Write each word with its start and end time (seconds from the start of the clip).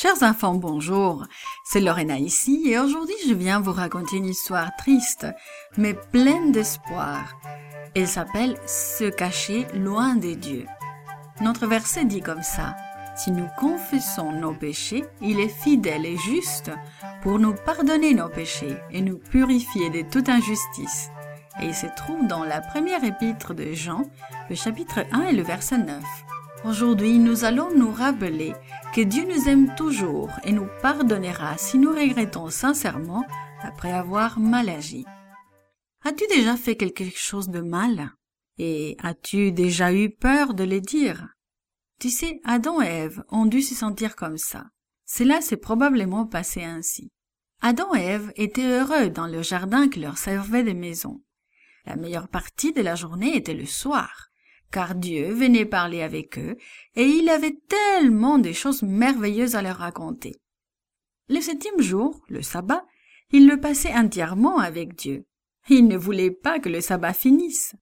Chers 0.00 0.22
enfants, 0.22 0.54
bonjour. 0.54 1.26
C'est 1.62 1.82
Lorena 1.82 2.16
ici 2.16 2.62
et 2.64 2.78
aujourd'hui 2.78 3.14
je 3.28 3.34
viens 3.34 3.60
vous 3.60 3.74
raconter 3.74 4.16
une 4.16 4.24
histoire 4.24 4.74
triste 4.78 5.26
mais 5.76 5.92
pleine 5.92 6.52
d'espoir. 6.52 7.38
Elle 7.94 8.08
s'appelle 8.08 8.56
Se 8.64 9.10
cacher 9.10 9.66
loin 9.74 10.14
des 10.14 10.36
dieux. 10.36 10.64
Notre 11.42 11.66
verset 11.66 12.06
dit 12.06 12.22
comme 12.22 12.42
ça. 12.42 12.76
Si 13.14 13.30
nous 13.30 13.46
confessons 13.58 14.32
nos 14.32 14.54
péchés, 14.54 15.04
il 15.20 15.38
est 15.38 15.48
fidèle 15.50 16.06
et 16.06 16.16
juste 16.16 16.70
pour 17.22 17.38
nous 17.38 17.54
pardonner 17.66 18.14
nos 18.14 18.30
péchés 18.30 18.78
et 18.90 19.02
nous 19.02 19.18
purifier 19.18 19.90
de 19.90 20.00
toute 20.00 20.30
injustice. 20.30 21.10
Et 21.60 21.66
il 21.66 21.74
se 21.74 21.88
trouve 21.94 22.26
dans 22.26 22.44
la 22.44 22.62
première 22.62 23.04
épître 23.04 23.52
de 23.52 23.74
Jean, 23.74 24.04
le 24.48 24.56
chapitre 24.56 25.00
1 25.12 25.24
et 25.24 25.32
le 25.32 25.42
verset 25.42 25.76
9. 25.76 26.02
Aujourd'hui, 26.64 27.18
nous 27.18 27.44
allons 27.44 27.68
nous 27.74 27.90
rappeler 27.90 28.54
que 28.94 29.00
Dieu 29.00 29.24
nous 29.24 29.48
aime 29.48 29.74
toujours 29.76 30.30
et 30.42 30.52
nous 30.52 30.66
pardonnera 30.82 31.56
si 31.58 31.78
nous 31.78 31.92
regrettons 31.92 32.50
sincèrement 32.50 33.24
après 33.62 33.92
avoir 33.92 34.40
mal 34.40 34.68
agi. 34.68 35.04
As-tu 36.02 36.26
déjà 36.26 36.56
fait 36.56 36.76
quelque 36.76 37.08
chose 37.14 37.48
de 37.50 37.60
mal? 37.60 38.12
Et 38.58 38.96
as-tu 39.00 39.52
déjà 39.52 39.92
eu 39.92 40.10
peur 40.10 40.54
de 40.54 40.64
le 40.64 40.80
dire? 40.80 41.28
Tu 42.00 42.10
sais, 42.10 42.40
Adam 42.44 42.82
et 42.82 42.86
Ève 42.86 43.22
ont 43.28 43.46
dû 43.46 43.62
se 43.62 43.74
sentir 43.74 44.16
comme 44.16 44.38
ça. 44.38 44.66
Cela 45.04 45.40
s'est 45.40 45.56
probablement 45.56 46.26
passé 46.26 46.64
ainsi. 46.64 47.12
Adam 47.60 47.94
et 47.94 48.00
Ève 48.00 48.32
étaient 48.36 48.66
heureux 48.66 49.08
dans 49.08 49.26
le 49.26 49.42
jardin 49.42 49.88
qui 49.88 50.00
leur 50.00 50.18
servait 50.18 50.64
de 50.64 50.72
maison. 50.72 51.22
La 51.84 51.96
meilleure 51.96 52.28
partie 52.28 52.72
de 52.72 52.82
la 52.82 52.96
journée 52.96 53.36
était 53.36 53.54
le 53.54 53.66
soir 53.66 54.29
car 54.70 54.94
Dieu 54.94 55.32
venait 55.32 55.64
parler 55.64 56.02
avec 56.02 56.38
eux, 56.38 56.56
et 56.94 57.04
il 57.04 57.28
avait 57.28 57.58
tellement 57.68 58.38
de 58.38 58.52
choses 58.52 58.82
merveilleuses 58.82 59.56
à 59.56 59.62
leur 59.62 59.76
raconter. 59.76 60.40
Le 61.28 61.40
septième 61.40 61.80
jour, 61.80 62.20
le 62.28 62.42
sabbat, 62.42 62.84
il 63.32 63.46
le 63.46 63.60
passait 63.60 63.94
entièrement 63.94 64.58
avec 64.58 64.96
Dieu. 64.96 65.26
Il 65.68 65.86
ne 65.86 65.96
voulait 65.96 66.30
pas 66.30 66.58
que 66.58 66.68
le 66.68 66.80
sabbat 66.80 67.12
finisse. 67.12 67.74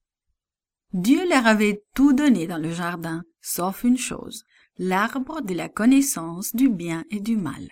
Dieu 0.93 1.27
leur 1.27 1.47
avait 1.47 1.83
tout 1.95 2.13
donné 2.13 2.47
dans 2.47 2.57
le 2.57 2.71
jardin, 2.71 3.23
sauf 3.41 3.83
une 3.83 3.97
chose, 3.97 4.43
l'arbre 4.77 5.41
de 5.41 5.53
la 5.53 5.69
connaissance 5.69 6.55
du 6.55 6.69
bien 6.69 7.05
et 7.09 7.19
du 7.19 7.37
mal. 7.37 7.69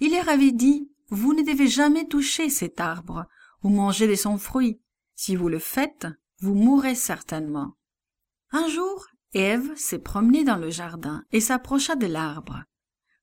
Il 0.00 0.12
leur 0.12 0.28
avait 0.28 0.52
dit, 0.52 0.90
vous 1.08 1.34
ne 1.34 1.42
devez 1.42 1.68
jamais 1.68 2.06
toucher 2.06 2.48
cet 2.48 2.80
arbre 2.80 3.26
ou 3.62 3.68
manger 3.68 4.06
de 4.08 4.14
son 4.14 4.38
fruit. 4.38 4.80
Si 5.14 5.36
vous 5.36 5.48
le 5.48 5.58
faites, 5.58 6.06
vous 6.40 6.54
mourrez 6.54 6.94
certainement. 6.94 7.74
Un 8.52 8.68
jour, 8.68 9.06
Ève 9.34 9.74
s'est 9.76 9.98
promenée 9.98 10.44
dans 10.44 10.56
le 10.56 10.70
jardin 10.70 11.24
et 11.32 11.40
s'approcha 11.40 11.96
de 11.96 12.06
l'arbre. 12.06 12.64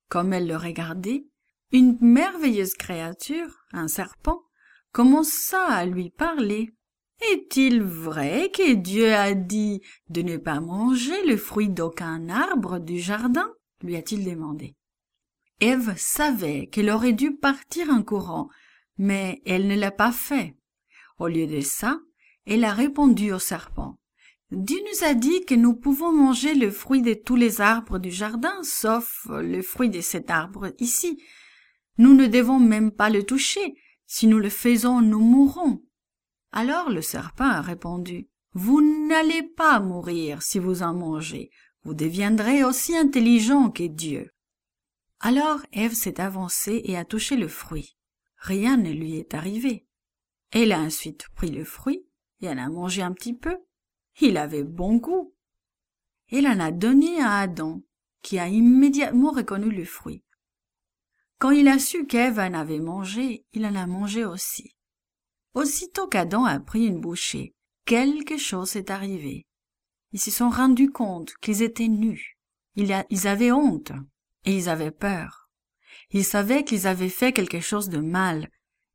Comme 0.10 0.34
elle 0.34 0.48
le 0.48 0.58
regardait, 0.58 1.26
une 1.72 1.98
merveilleuse 2.02 2.76
créature, 2.76 3.66
un 3.72 3.88
serpent, 3.88 4.44
commença 4.92 5.66
à 5.66 5.86
lui 5.86 6.10
parler. 6.10 6.76
Est-il 7.32 7.82
vrai 7.82 8.52
que 8.54 8.74
Dieu 8.74 9.14
a 9.14 9.34
dit 9.34 9.82
de 10.10 10.22
ne 10.22 10.38
pas 10.38 10.60
manger 10.60 11.26
le 11.26 11.38
fruit 11.38 11.70
d'aucun 11.70 12.30
arbre 12.30 12.80
du 12.80 13.00
jardin? 13.00 13.52
lui 13.82 13.96
a-t-il 13.96 14.24
demandé. 14.24 14.76
Ève 15.60 15.94
savait 15.98 16.68
qu'elle 16.68 16.90
aurait 16.90 17.14
dû 17.14 17.36
partir 17.36 17.90
en 17.90 18.04
courant, 18.04 18.50
mais 18.98 19.42
elle 19.46 19.68
ne 19.68 19.76
l'a 19.76 19.92
pas 19.92 20.12
fait. 20.12 20.56
Au 21.18 21.28
lieu 21.28 21.48
de 21.48 21.62
ça, 21.62 22.00
elle 22.46 22.66
a 22.66 22.74
répondu 22.74 23.32
au 23.32 23.40
serpent. 23.40 23.98
Dieu 24.56 24.78
nous 24.92 25.08
a 25.08 25.16
dit 25.16 25.46
que 25.46 25.56
nous 25.56 25.74
pouvons 25.74 26.12
manger 26.12 26.54
le 26.54 26.70
fruit 26.70 27.02
de 27.02 27.16
tous 27.16 27.36
les 27.36 27.60
arbres 27.60 27.98
du 27.98 28.12
jardin, 28.12 28.62
sauf 28.62 29.26
le 29.30 29.64
fruit 29.64 29.90
de 29.90 30.00
cet 30.00 30.30
arbre 30.30 30.72
ici. 30.78 31.24
Nous 31.98 32.14
ne 32.14 32.28
devons 32.28 32.60
même 32.60 32.92
pas 32.92 33.10
le 33.10 33.24
toucher. 33.24 33.76
Si 34.06 34.28
nous 34.28 34.38
le 34.38 34.50
faisons, 34.50 35.02
nous 35.02 35.22
mourrons. 35.22 35.82
Alors 36.52 36.92
le 36.92 37.02
serpent 37.02 37.50
a 37.50 37.62
répondu, 37.62 38.30
Vous 38.54 39.08
n'allez 39.08 39.42
pas 39.42 39.80
mourir 39.80 40.44
si 40.44 40.60
vous 40.60 40.84
en 40.84 40.94
mangez. 40.94 41.50
Vous 41.84 41.96
deviendrez 41.96 42.64
aussi 42.64 42.96
intelligent 42.96 43.72
que 43.72 43.88
Dieu. 43.88 44.30
Alors 45.20 45.62
Ève 45.72 45.94
s'est 45.94 46.22
avancée 46.22 46.82
et 46.86 46.96
a 46.96 47.06
touché 47.06 47.38
le 47.38 47.48
fruit. 47.48 47.98
Rien 48.38 48.78
ne 48.78 48.92
lui 48.92 49.16
est 49.16 49.34
arrivé. 49.34 49.88
Elle 50.52 50.74
a 50.74 50.80
ensuite 50.80 51.28
pris 51.36 51.50
le 51.50 51.64
fruit 51.64 52.06
et 52.42 52.50
en 52.50 52.58
a 52.60 52.70
mangé 52.70 53.02
un 53.02 53.14
petit 53.14 53.34
peu. 53.34 53.58
Il 54.20 54.38
avait 54.38 54.64
bon 54.64 54.98
goût. 54.98 55.34
Il 56.30 56.48
en 56.48 56.60
a 56.60 56.72
donné 56.72 57.20
à 57.22 57.40
Adam, 57.40 57.82
qui 58.22 58.40
a 58.40 58.48
immédiatement 58.48 59.32
reconnu 59.32 59.70
le 59.70 59.86
fruit. 59.86 60.24
Quand 61.40 61.52
il 61.52 61.68
a 61.68 61.80
su 61.80 62.06
qu'Ève 62.06 62.40
en 62.40 62.54
avait 62.54 62.80
mangé, 62.80 63.46
il 63.54 63.66
en 63.66 63.76
a 63.76 63.86
mangé 63.86 64.24
aussi. 64.24 64.76
Aussitôt 65.54 66.08
qu'Adam 66.08 66.46
a 66.46 66.60
pris 66.60 66.86
une 66.86 67.02
bouchée, 67.02 67.54
quelque 67.86 68.38
chose 68.38 68.76
est 68.76 68.90
arrivé. 68.90 69.46
Ils 70.14 70.20
se 70.20 70.32
sont 70.32 70.50
rendus 70.50 70.92
compte 70.92 71.34
qu'ils 71.42 71.62
étaient 71.62 71.88
nus. 71.88 72.38
Ils 72.76 73.28
avaient 73.28 73.52
honte 73.52 73.92
et 74.46 74.56
ils 74.56 74.70
avaient 74.70 74.92
peur. 74.92 75.50
Ils 76.12 76.26
savaient 76.26 76.64
qu'ils 76.64 76.88
avaient 76.88 77.10
fait 77.10 77.34
quelque 77.34 77.60
chose 77.60 77.90
de 77.90 78.00
mal. 78.00 78.50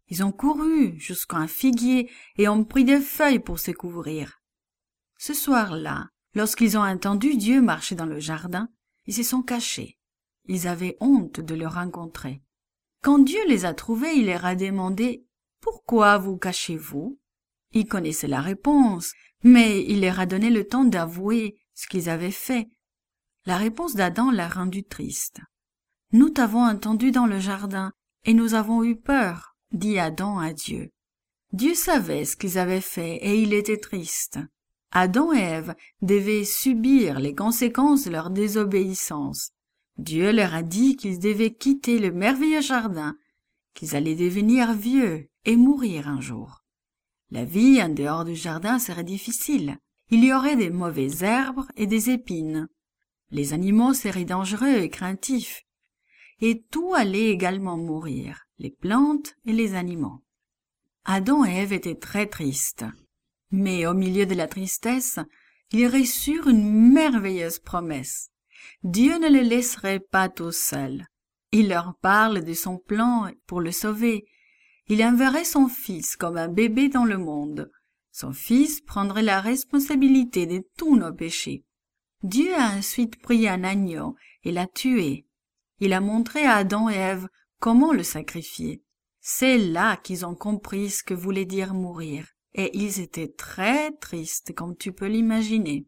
Ils 0.08 0.24
ont 0.24 0.32
couru 0.32 0.98
jusqu'à 0.98 1.36
un 1.36 1.48
figuier 1.48 2.10
et 2.38 2.48
ont 2.48 2.64
pris 2.64 2.84
des 2.84 3.00
feuilles 3.00 3.40
pour 3.40 3.58
se 3.58 3.72
couvrir. 3.72 4.37
Ce 5.18 5.34
soir-là, 5.34 6.08
lorsqu'ils 6.34 6.78
ont 6.78 6.84
entendu 6.84 7.36
Dieu 7.36 7.60
marcher 7.60 7.96
dans 7.96 8.06
le 8.06 8.20
jardin, 8.20 8.68
ils 9.06 9.14
se 9.14 9.24
sont 9.24 9.42
cachés. 9.42 9.98
Ils 10.46 10.68
avaient 10.68 10.96
honte 11.00 11.40
de 11.40 11.54
le 11.56 11.66
rencontrer. 11.66 12.40
Quand 13.02 13.18
Dieu 13.18 13.40
les 13.48 13.64
a 13.64 13.74
trouvés, 13.74 14.14
il 14.14 14.26
leur 14.26 14.44
a 14.44 14.54
demandé 14.54 15.26
Pourquoi 15.60 16.18
vous 16.18 16.36
cachez-vous? 16.36 17.18
Ils 17.72 17.88
connaissaient 17.88 18.28
la 18.28 18.40
réponse, 18.40 19.12
mais 19.42 19.84
il 19.84 20.00
leur 20.02 20.20
a 20.20 20.26
donné 20.26 20.50
le 20.50 20.66
temps 20.66 20.84
d'avouer 20.84 21.58
ce 21.74 21.88
qu'ils 21.88 22.08
avaient 22.08 22.30
fait. 22.30 22.68
La 23.44 23.56
réponse 23.56 23.94
d'Adam 23.94 24.30
l'a 24.30 24.48
rendu 24.48 24.84
triste. 24.84 25.40
Nous 26.12 26.30
t'avons 26.30 26.62
entendu 26.64 27.10
dans 27.10 27.26
le 27.26 27.40
jardin, 27.40 27.92
et 28.24 28.34
nous 28.34 28.54
avons 28.54 28.84
eu 28.84 28.96
peur, 28.96 29.56
dit 29.72 29.98
Adam 29.98 30.38
à 30.38 30.52
Dieu. 30.52 30.90
Dieu 31.52 31.74
savait 31.74 32.24
ce 32.24 32.36
qu'ils 32.36 32.58
avaient 32.58 32.80
fait, 32.80 33.16
et 33.16 33.40
il 33.42 33.52
était 33.52 33.78
triste. 33.78 34.38
Adam 34.90 35.32
et 35.32 35.38
Ève 35.38 35.74
devaient 36.02 36.44
subir 36.44 37.20
les 37.20 37.34
conséquences 37.34 38.04
de 38.04 38.10
leur 38.10 38.30
désobéissance. 38.30 39.50
Dieu 39.98 40.32
leur 40.32 40.54
a 40.54 40.62
dit 40.62 40.96
qu'ils 40.96 41.18
devaient 41.18 41.54
quitter 41.54 41.98
le 41.98 42.12
merveilleux 42.12 42.62
jardin, 42.62 43.16
qu'ils 43.74 43.96
allaient 43.96 44.14
devenir 44.14 44.72
vieux 44.72 45.28
et 45.44 45.56
mourir 45.56 46.08
un 46.08 46.20
jour. 46.20 46.62
La 47.30 47.44
vie 47.44 47.82
en 47.82 47.90
dehors 47.90 48.24
du 48.24 48.34
jardin 48.34 48.78
serait 48.78 49.04
difficile. 49.04 49.78
Il 50.10 50.24
y 50.24 50.32
aurait 50.32 50.56
des 50.56 50.70
mauvaises 50.70 51.22
herbes 51.22 51.66
et 51.76 51.86
des 51.86 52.10
épines. 52.10 52.68
Les 53.30 53.52
animaux 53.52 53.92
seraient 53.92 54.24
dangereux 54.24 54.78
et 54.78 54.88
craintifs. 54.88 55.64
Et 56.40 56.62
tout 56.70 56.94
allait 56.94 57.28
également 57.28 57.76
mourir, 57.76 58.46
les 58.58 58.70
plantes 58.70 59.34
et 59.44 59.52
les 59.52 59.74
animaux. 59.74 60.22
Adam 61.04 61.44
et 61.44 61.56
Ève 61.56 61.72
étaient 61.72 61.98
très 61.98 62.26
tristes. 62.26 62.86
Mais 63.50 63.86
au 63.86 63.94
milieu 63.94 64.26
de 64.26 64.34
la 64.34 64.46
tristesse, 64.46 65.18
ils 65.70 65.86
reçurent 65.86 66.48
une 66.48 66.92
merveilleuse 66.92 67.58
promesse. 67.58 68.30
Dieu 68.82 69.18
ne 69.18 69.28
les 69.28 69.44
laisserait 69.44 70.00
pas 70.00 70.28
tout 70.28 70.52
seuls. 70.52 71.06
Il 71.52 71.68
leur 71.68 71.94
parle 72.00 72.44
de 72.44 72.52
son 72.52 72.78
plan 72.78 73.30
pour 73.46 73.60
le 73.60 73.72
sauver. 73.72 74.26
Il 74.88 75.02
enverrait 75.02 75.44
son 75.44 75.68
fils 75.68 76.16
comme 76.16 76.36
un 76.36 76.48
bébé 76.48 76.88
dans 76.88 77.04
le 77.04 77.18
monde. 77.18 77.70
Son 78.12 78.32
fils 78.32 78.80
prendrait 78.80 79.22
la 79.22 79.40
responsabilité 79.40 80.46
de 80.46 80.62
tous 80.76 80.96
nos 80.96 81.12
péchés. 81.12 81.64
Dieu 82.22 82.54
a 82.54 82.76
ensuite 82.76 83.20
pris 83.20 83.48
un 83.48 83.64
agneau 83.64 84.16
et 84.42 84.52
l'a 84.52 84.66
tué. 84.66 85.26
Il 85.80 85.92
a 85.92 86.00
montré 86.00 86.44
à 86.44 86.56
Adam 86.56 86.88
et 86.90 86.96
Ève 86.96 87.28
comment 87.60 87.92
le 87.92 88.02
sacrifier. 88.02 88.82
C'est 89.20 89.58
là 89.58 89.96
qu'ils 89.96 90.26
ont 90.26 90.34
compris 90.34 90.90
ce 90.90 91.02
que 91.02 91.14
voulait 91.14 91.44
dire 91.44 91.74
mourir 91.74 92.26
et 92.58 92.76
ils 92.76 93.00
étaient 93.00 93.32
très 93.34 93.92
tristes 93.92 94.52
comme 94.54 94.76
tu 94.76 94.92
peux 94.92 95.06
l'imaginer. 95.06 95.86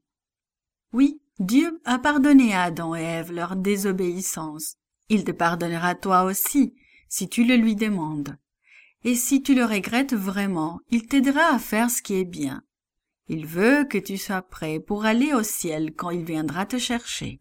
Oui, 0.93 1.21
Dieu 1.41 1.81
a 1.85 1.99
pardonné 1.99 2.55
à 2.55 2.63
Adam 2.63 2.95
et 2.95 3.03
Ève 3.03 3.33
leur 3.33 3.57
désobéissance. 3.57 4.77
Il 5.09 5.25
te 5.25 5.33
pardonnera 5.33 5.97
toi 5.97 6.23
aussi, 6.23 6.75
si 7.09 7.29
tu 7.29 7.45
le 7.45 7.57
lui 7.57 7.75
demandes. 7.75 8.37
Et 9.03 9.17
si 9.17 9.43
tu 9.43 9.55
le 9.55 9.65
regrettes 9.65 10.15
vraiment, 10.15 10.81
il 10.91 11.07
t'aidera 11.07 11.55
à 11.55 11.59
faire 11.59 11.91
ce 11.91 12.03
qui 12.03 12.15
est 12.15 12.25
bien. 12.25 12.63
Il 13.27 13.47
veut 13.47 13.85
que 13.85 13.99
tu 13.99 14.17
sois 14.17 14.43
prêt 14.43 14.79
pour 14.79 15.05
aller 15.05 15.35
au 15.35 15.43
ciel 15.43 15.93
quand 15.95 16.11
il 16.11 16.25
viendra 16.25 16.67
te 16.67 16.79
chercher. 16.79 17.41